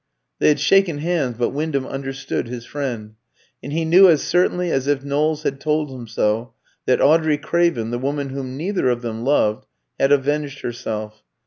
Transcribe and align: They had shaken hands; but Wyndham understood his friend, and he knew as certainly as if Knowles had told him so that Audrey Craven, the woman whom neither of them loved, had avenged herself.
They 0.39 0.47
had 0.47 0.59
shaken 0.59 0.97
hands; 0.97 1.35
but 1.37 1.49
Wyndham 1.51 1.85
understood 1.85 2.47
his 2.47 2.65
friend, 2.65 3.13
and 3.61 3.71
he 3.71 3.85
knew 3.85 4.09
as 4.09 4.23
certainly 4.23 4.71
as 4.71 4.87
if 4.87 5.03
Knowles 5.03 5.43
had 5.43 5.61
told 5.61 5.91
him 5.91 6.07
so 6.07 6.55
that 6.87 6.99
Audrey 6.99 7.37
Craven, 7.37 7.91
the 7.91 7.99
woman 7.99 8.29
whom 8.29 8.57
neither 8.57 8.89
of 8.89 9.03
them 9.03 9.23
loved, 9.23 9.67
had 9.99 10.11
avenged 10.11 10.61
herself. 10.61 11.21